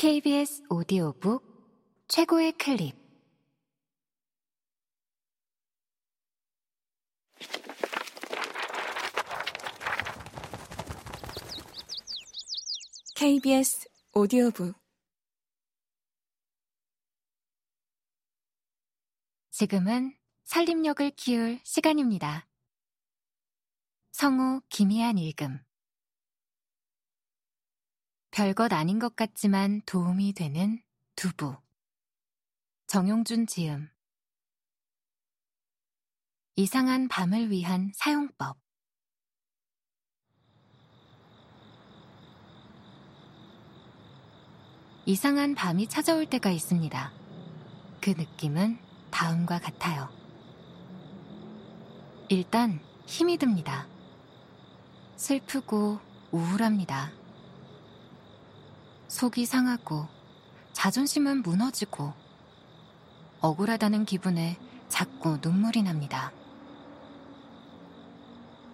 [0.00, 1.44] KBS 오디오북
[2.08, 2.96] 최고의 클립.
[13.14, 14.74] KBS 오디오북.
[19.50, 22.48] 지금은 살림력을 키울 시간입니다.
[24.12, 25.62] 성우 김희안 읽음
[28.30, 30.80] 별것 아닌 것 같지만 도움이 되는
[31.16, 31.56] 두부
[32.86, 33.88] 정용준 지음
[36.56, 38.56] 이상한 밤을 위한 사용법
[45.06, 47.12] 이상한 밤이 찾아올 때가 있습니다.
[48.00, 48.78] 그 느낌은
[49.10, 50.08] 다음과 같아요.
[52.28, 53.88] 일단 힘이 듭니다.
[55.16, 55.98] 슬프고
[56.30, 57.19] 우울합니다.
[59.10, 60.06] 속이 상하고
[60.72, 62.12] 자존심은 무너지고
[63.40, 64.56] 억울하다는 기분에
[64.88, 66.30] 자꾸 눈물이 납니다.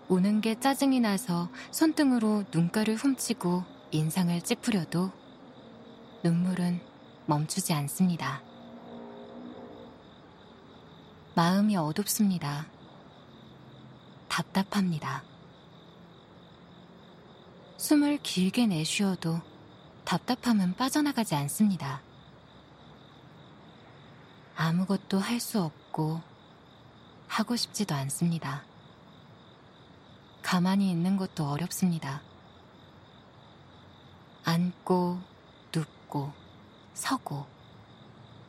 [0.08, 5.10] 우는 게 짜증이 나서 손등으로 눈가를 훔치고 인상을 찌푸려도
[6.22, 6.82] 눈물은
[7.24, 8.42] 멈추지 않습니다.
[11.34, 12.66] 마음이 어둡습니다.
[14.28, 15.24] 답답합니다.
[17.78, 19.40] 숨을 길게 내쉬어도
[20.06, 22.00] 답답함은 빠져나가지 않습니다.
[24.54, 26.22] 아무것도 할 수 없고
[27.26, 28.62] 하고 싶지도 않습니다.
[30.42, 32.22] 가만히 있는 것도 어렵습니다.
[34.44, 35.18] 앉고,
[35.74, 36.32] 눕고,
[36.94, 37.46] 서고,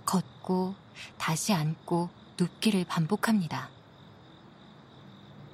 [0.05, 0.75] 걷고,
[1.17, 3.69] 다시 앉고, 눕기를 반복합니다.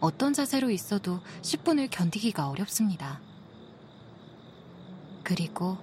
[0.02, 3.22] 어떤 자세로 있어도 10분을 견디기가 어렵습니다.
[5.24, 5.78] 그리고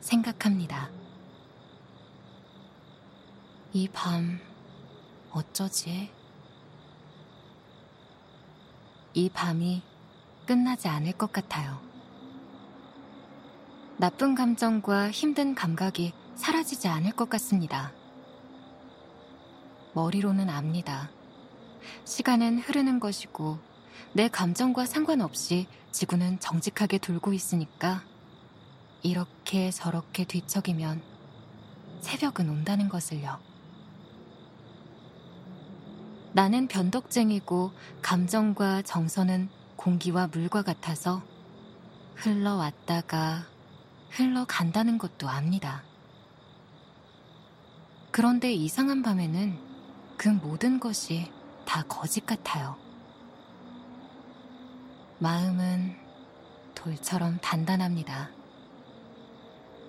[0.00, 0.90] 생각합니다.
[3.72, 4.40] 이 밤
[5.32, 6.10] 어쩌지?
[9.14, 9.82] 이 밤이
[10.46, 11.80] 끝나지 않을 것 같아요.
[13.98, 17.92] 나쁜 감정과 힘든 감각이 사라지지 않을 것 같습니다.
[19.94, 21.10] 머리로는 압니다.
[22.04, 23.58] 시간은 흐르는 것이고
[24.12, 28.02] 내 감정과 상관없이 지구는 정직하게 돌고 있으니까
[29.02, 31.02] 이렇게 저렇게 뒤척이면
[32.00, 33.38] 새벽은 온다는 것을요.
[36.32, 41.22] 나는 변덕쟁이고 감정과 정서는 공기와 물과 같아서
[42.14, 43.46] 흘러왔다가
[44.10, 45.82] 흘러간다는 것도 압니다.
[48.10, 49.58] 그런데 이상한 밤에는
[50.16, 51.30] 그 모든 것이
[51.66, 52.76] 다 거짓 같아요.
[55.18, 55.96] 마음은
[56.74, 58.35] 돌처럼 단단합니다.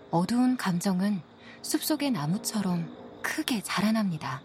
[0.09, 1.21] 어두운 감정은
[1.61, 4.41] 숲속의 나무처럼 크게 자라납니다.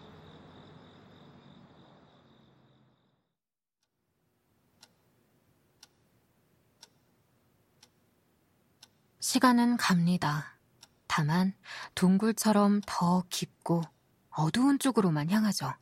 [9.20, 10.58] 시간은 갑니다.
[11.06, 11.54] 다만
[11.94, 13.82] 동굴처럼 더 깊고
[14.30, 15.72] 어두운 쪽으로만 향하죠.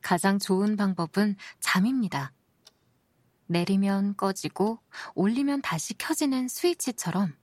[0.00, 2.32] 가장 좋은 방법은 잠입니다.
[3.46, 4.78] 내리면 꺼지고
[5.14, 7.34] 올리면 다시 켜지는 스위치처럼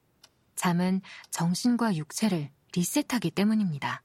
[0.55, 4.03] 잠은 정신과 육체를 리셋하기 때문입니다.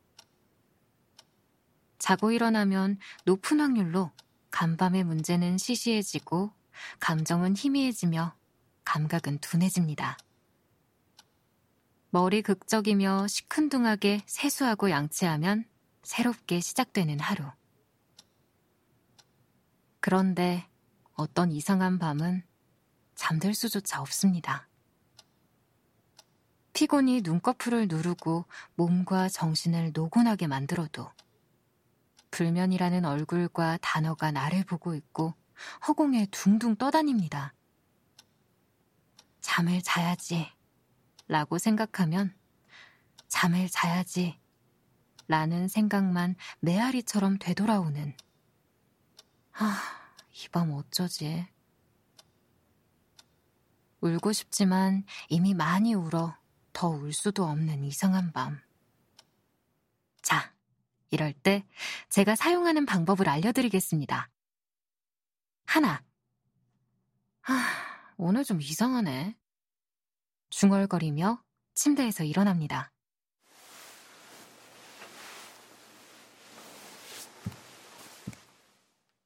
[1.99, 4.13] 자고 일어나면 높은 확률로
[4.51, 6.53] 간밤의 문제는 시시해지고
[7.01, 8.35] 감정은 희미해지며
[8.85, 10.17] 감각은 둔해집니다.
[12.11, 15.65] 머리 극적이며 시큰둥하게 세수하고 양치하면
[16.03, 17.45] 새롭게 시작되는 하루.
[20.01, 20.67] 그런데
[21.15, 22.45] 어떤 이상한 밤은
[23.15, 24.68] 잠들 수조차 없습니다.
[26.79, 28.45] 피곤이 눈꺼풀을 누르고
[28.77, 31.11] 몸과 정신을 노곤하게 만들어도
[32.31, 35.35] 불면이라는 얼굴과 단어가 나를 보고 있고
[35.89, 37.53] 허공에 둥둥 떠다닙니다.
[39.41, 40.53] 잠을 자야지
[41.27, 42.33] 라고 생각하면
[43.27, 44.39] 잠을 자야지
[45.27, 48.17] 라는 생각만 메아리처럼 되돌아오는
[49.55, 49.83] 아,
[50.33, 51.45] 이 밤 어쩌지?
[54.01, 56.38] 울고 싶지만 이미 많이 울어
[56.79, 58.61] 더 울 수도 없는 이상한 밤.
[60.23, 60.55] 자,
[61.11, 61.67] 이럴 때
[62.09, 64.31] 제가 사용하는 방법을 알려드리겠습니다.
[65.67, 66.05] 하나.
[67.43, 69.37] 아, 오늘 좀 이상하네.
[70.51, 71.43] 중얼거리며
[71.75, 72.93] 침대에서 일어납니다.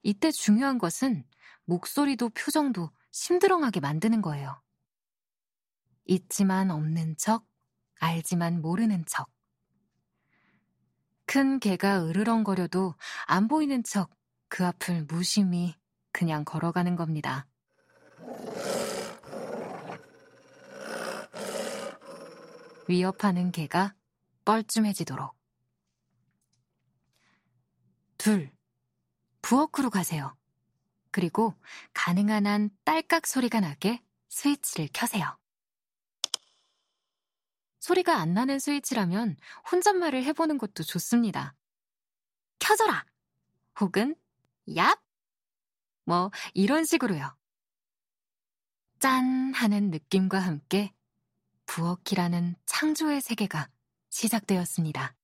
[0.02, 1.26] 이때 중요한 것은
[1.66, 4.62] 목소리도 표정도 심드렁하게 만드는 거예요.
[6.04, 7.46] 있지만 없는 척,
[8.00, 9.28] 알지만 모르는 척.
[11.26, 12.94] 큰 개가 으르렁거려도
[13.26, 14.10] 안 보이는 척
[14.52, 15.74] 그 앞을 무심히
[16.12, 17.46] 그냥 걸어가는 겁니다.
[22.86, 23.94] 위협하는 개가
[24.44, 25.34] 뻘쭘해지도록.
[28.18, 28.52] 둘,
[29.40, 30.36] 부엌으로 가세요.
[31.10, 31.54] 그리고
[31.94, 35.38] 가능한 한 딸깍 소리가 나게 스위치를 켜세요.
[37.82, 39.36] 소리가 안 나는 스위치라면
[39.72, 41.56] 혼잣말을 해보는 것도 좋습니다.
[42.60, 43.04] 켜져라!
[43.80, 44.14] 혹은
[44.68, 45.00] 얍!
[46.04, 47.36] 뭐 이런 식으로요.
[49.00, 49.52] 짠!
[49.52, 50.94] 하는 느낌과 함께
[51.66, 53.68] 부엌이라는 창조의 세계가
[54.10, 55.16] 시작되었습니다.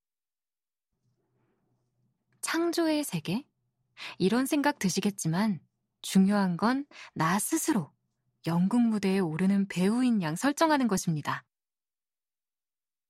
[2.40, 3.44] 창조의 세계?
[4.19, 5.61] 이런 생각 드시겠지만
[6.02, 6.84] 중요한 건
[7.14, 7.93] 나 스스로
[8.49, 11.44] 연극 무대에 오르는 배우인 양 설정하는 것입니다.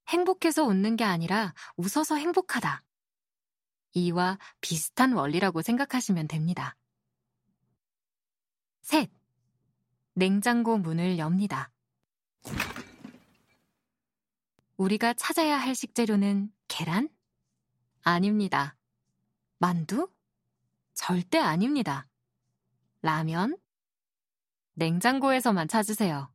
[0.08, 2.82] 행복해서 웃는 게 아니라 웃어서 행복하다.
[3.92, 6.76] 이와 비슷한 원리라고 생각하시면 됩니다.
[8.80, 9.10] 셋.
[10.14, 11.70] 냉장고 문을 엽니다.
[14.78, 17.10] 우리가 찾아야 할 식재료는 계란?
[18.02, 18.76] 아닙니다.
[19.58, 20.10] 만두?
[20.94, 22.08] 절대 아닙니다.
[23.02, 23.58] 라면?
[24.74, 26.32] 냉장고에서만 찾으세요.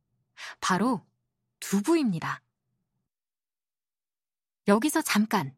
[0.59, 1.05] 바로
[1.59, 2.43] 두부입니다.
[4.68, 5.56] 여기서 잠깐.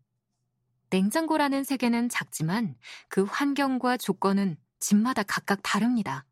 [0.89, 2.75] 냉장고라는 세계는 작지만
[3.09, 6.25] 그 환경과 조건은 집마다 각각 다릅니다.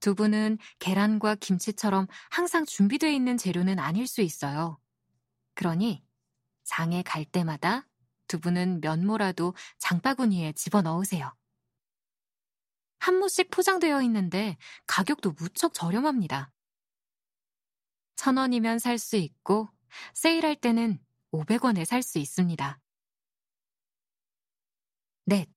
[0.00, 4.78] 두부는 계란과 김치처럼 항상 준비되어 있는 재료는 아닐 수 있어요.
[5.54, 6.04] 그러니
[6.64, 7.88] 장에 갈 때마다
[8.28, 11.32] 두부는 면모라도 장바구니에 집어넣으세요.
[12.98, 16.50] 한 모씩 포장되어 있는데 가격도 무척 저렴합니다.
[18.16, 19.68] 천 원이면 살 수 있고
[20.14, 20.98] 세일할 때는
[21.34, 22.80] 500원에 살 수 있습니다.
[25.26, 25.48] 넷.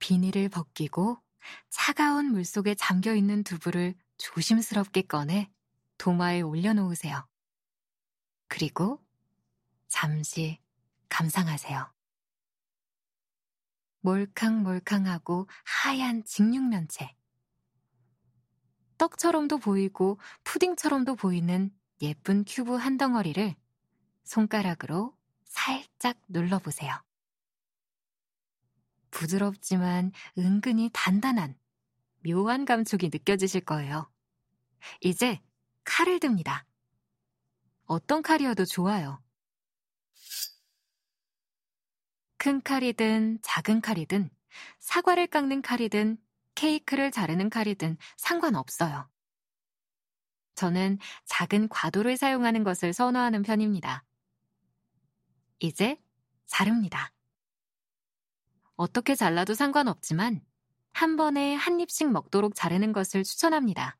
[0.00, 1.22] 비닐을 벗기고
[1.68, 5.52] 차가운 물 속에 잠겨 있는 두부를 조심스럽게 꺼내
[5.98, 7.28] 도마에 올려놓으세요.
[8.48, 9.00] 그리고
[9.86, 10.58] 잠시
[11.08, 11.92] 감상하세요.
[14.00, 17.14] 몰캉몰캉하고 하얀 직육면체.
[18.98, 23.54] 떡처럼도 보이고 푸딩처럼도 보이는 예쁜 큐브 한 덩어리를
[24.24, 26.92] 손가락으로 살짝 눌러보세요.
[29.10, 31.58] 부드럽지만 은근히 단단한
[32.24, 34.10] 묘한 감촉이 느껴지실 거예요.
[35.00, 35.40] 이제
[35.84, 36.66] 칼을 듭니다.
[37.84, 39.22] 어떤 칼이어도 좋아요.
[42.38, 44.30] 큰 칼이든 작은 칼이든
[44.78, 46.16] 사과를 깎는 칼이든
[46.54, 49.10] 케이크를 자르는 칼이든 상관없어요.
[50.60, 54.04] 저는 작은 과도를 사용하는 것을 선호하는 편입니다.
[55.58, 55.98] 이제
[56.44, 57.14] 자릅니다.
[58.76, 60.44] 어떻게 잘라도 상관없지만
[60.92, 63.96] 한 번에 한 입씩 먹도록 자르는 것을 추천합니다.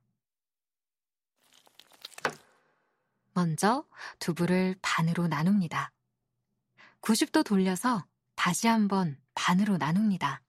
[3.32, 3.86] 먼저
[4.18, 5.92] 두부를 반으로 나눕니다.
[7.00, 8.04] 90도 돌려서
[8.34, 10.42] 다시 한번 반으로 나눕니다.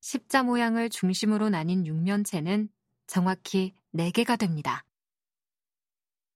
[0.00, 2.68] 십자 모양을 중심으로 나뉜 육면체는
[3.06, 4.84] 정확히 4개가 됩니다.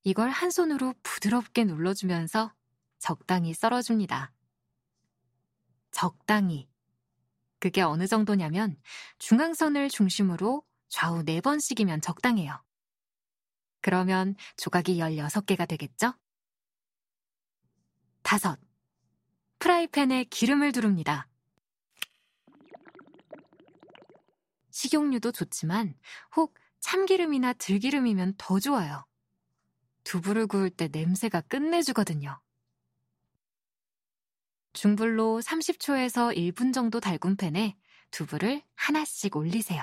[0.05, 2.53] 이걸 한 손으로 부드럽게 눌러주면서
[2.99, 4.33] 적당히 썰어줍니다.
[5.91, 6.69] 적당히.
[7.59, 8.77] 그게 어느 정도냐면
[9.19, 12.63] 중앙선을 중심으로 좌우 4번씩이면 적당해요.
[13.81, 16.15] 그러면 조각이 16개가 되겠죠?
[18.23, 18.59] 다섯.
[19.59, 21.29] 프라이팬에 기름을 두릅니다.
[24.71, 25.99] 식용유도 좋지만
[26.37, 26.55] 혹
[26.87, 29.05] 참기름이나 들기름이면 더 좋아요.
[30.05, 32.41] 두부를 구울 때 냄새가 끝내주거든요.
[34.73, 37.77] 중불로 30초에서 1분 정도 달군 팬에
[38.13, 39.83] 두부를 하나씩 올리세요.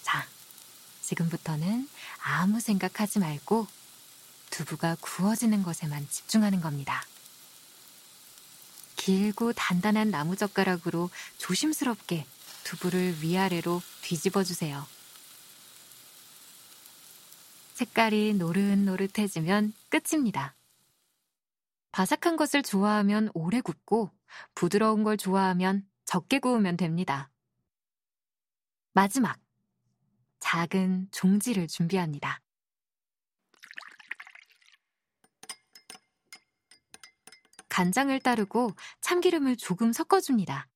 [0.00, 0.26] 자,
[1.02, 1.90] 지금부터는
[2.22, 3.66] 아무 생각하지 말고
[4.48, 7.04] 두부가 구워지는 것에만 집중하는 겁니다.
[9.00, 12.26] 길고 단단한 나무젓가락으로 조심스럽게
[12.64, 14.86] 두부를 위아래로 뒤집어 주세요.
[17.72, 20.54] 색깔이 노릇노릇해지면 끝입니다.
[21.92, 24.10] 바삭한 것을 좋아하면 오래 굽고
[24.54, 27.30] 부드러운 걸 좋아하면 적게 구우면 됩니다.
[28.92, 29.38] 마지막,
[30.40, 32.42] 작은 종지를 준비합니다.
[37.70, 40.68] 간장을 따르고 참기름을 조금 섞어줍니다.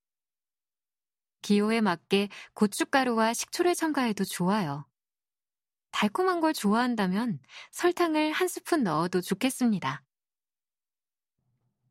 [1.43, 4.87] 기호에 맞게 고춧가루와 식초를 첨가해도 좋아요.
[5.91, 7.39] 달콤한 걸 좋아한다면
[7.73, 10.03] 설탕을 한 스푼 넣어도 좋겠습니다.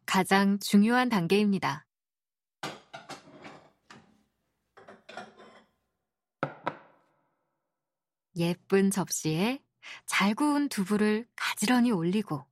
[0.06, 1.86] 가장 중요한 단계입니다.
[8.36, 9.60] 예쁜 접시에
[10.06, 12.46] 잘 구운 두부를 가지런히 올리고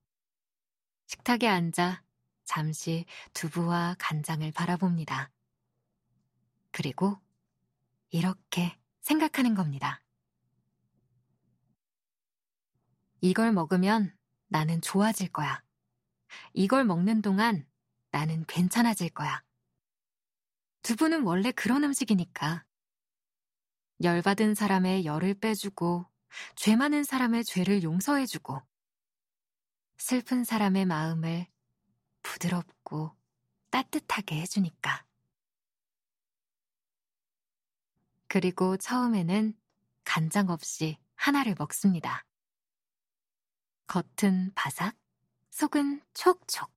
[1.07, 2.03] 식탁에 앉아
[2.51, 5.31] 잠시 두부와 간장을 바라봅니다.
[6.71, 7.17] 그리고
[8.09, 10.03] 이렇게 생각하는 겁니다.
[13.21, 14.13] 이걸 먹으면
[14.49, 15.63] 나는 좋아질 거야.
[16.51, 17.65] 이걸 먹는 동안
[18.11, 19.41] 나는 괜찮아질 거야.
[20.81, 22.65] 두부는 원래 그런 음식이니까.
[24.03, 26.05] 열받은 사람의 열을 빼주고,
[26.57, 28.61] 죄 많은 사람의 죄를 용서해주고,
[29.95, 31.47] 슬픈 사람의 마음을
[32.23, 33.15] 부드럽고
[33.69, 35.05] 따뜻하게 해주니까.
[38.27, 39.53] 그리고 처음에는
[40.03, 42.25] 간장 없이 하나를 먹습니다.
[43.87, 44.95] 겉은 바삭,
[45.49, 46.71] 속은 촉촉.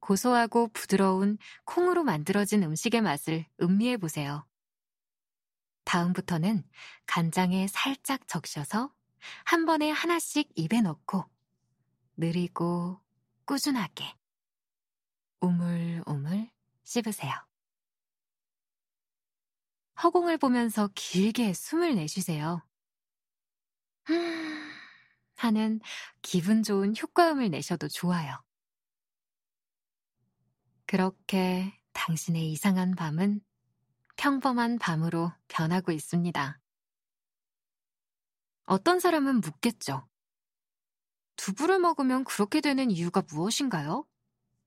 [0.00, 4.46] 고소하고 부드러운 콩으로 만들어진 음식의 맛을 음미해 보세요.
[5.84, 6.68] 다음부터는
[7.06, 8.92] 간장에 살짝 적셔서
[9.44, 11.24] 한 번에 하나씩 입에 넣고
[12.16, 13.00] 느리고
[13.44, 14.04] 꾸준하게
[15.40, 16.50] 우물우물
[16.84, 17.32] 씹으세요.
[20.02, 22.66] 허공을 보면서 길게 숨을 내쉬세요.
[25.36, 25.80] 하는
[26.22, 28.42] 기분 좋은 효과음을 내셔도 좋아요.
[30.86, 33.40] 그렇게 당신의 이상한 밤은
[34.16, 36.60] 평범한 밤으로 변하고 있습니다.
[38.66, 40.08] 어떤 사람은 묻겠죠.
[41.36, 44.06] 두부를 먹으면 그렇게 되는 이유가 무엇인가요?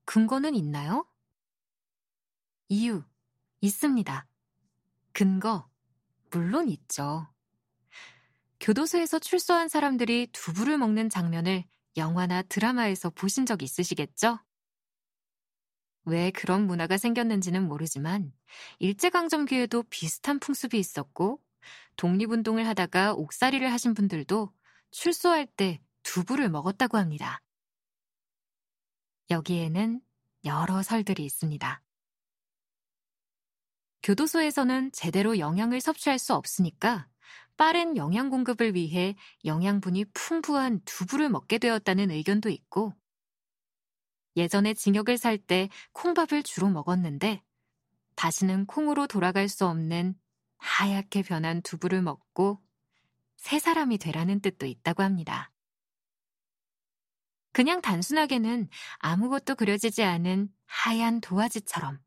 [0.04, 1.06] 근거는 있나요?
[2.68, 3.02] 이유,
[3.60, 4.26] 있습니다.
[5.12, 5.68] 근거,
[6.30, 7.28] 물론 있죠.
[8.60, 11.64] 교도소에서 출소한 사람들이 두부를 먹는 장면을
[11.96, 14.38] 영화나 드라마에서 보신 적 있으시겠죠?
[16.04, 18.32] 왜 그런 문화가 생겼는지는 모르지만
[18.78, 21.40] 일제강점기에도 비슷한 풍습이 있었고
[21.96, 24.52] 독립운동을 하다가 옥살이를 하신 분들도
[24.90, 27.42] 출소할 때 두부를 먹었다고 합니다.
[29.28, 30.00] 여기에는
[30.46, 31.82] 여러 설들이 있습니다.
[34.02, 37.08] 교도소에서는 제대로 영양을 섭취할 수 없으니까
[37.58, 42.94] 빠른 영양 공급을 위해 영양분이 풍부한 두부를 먹게 되었다는 의견도 있고,
[44.34, 47.42] 예전에 징역을 살 때 콩밥을 주로 먹었는데,
[48.14, 50.14] 다시는 콩으로 돌아갈 수 없는
[50.56, 52.62] 하얗게 변한 두부를 먹고
[53.36, 55.52] 새 사람이 되라는 뜻도 있다고 합니다.
[57.58, 61.98] 그냥 단순하게는 아무것도 그려지지 않은 하얀 도화지처럼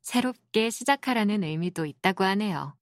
[0.00, 2.76] 새롭게 시작하라는 의미도 있다고 하네요.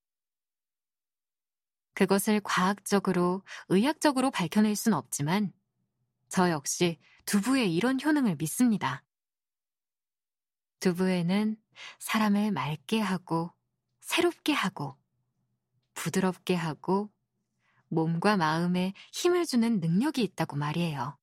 [1.93, 5.53] 그것을 과학적으로, 의학적으로 밝혀낼 순 없지만
[6.31, 9.05] 저 역시 두부의 이런 효능을 믿습니다.
[10.81, 11.59] 두부에는
[11.99, 13.53] 사람을 맑게 하고,
[14.01, 14.97] 새롭게 하고,
[15.93, 17.11] 부드럽게 하고,
[17.89, 21.19] 몸과 마음에 힘을 주는 능력이 있다고 말이에요.